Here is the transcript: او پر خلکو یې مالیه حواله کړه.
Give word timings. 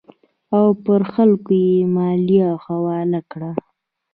او 0.55 0.63
پر 0.83 1.01
خلکو 1.13 1.53
یې 1.65 1.77
مالیه 1.95 2.49
حواله 2.65 3.21
کړه. 3.31 3.51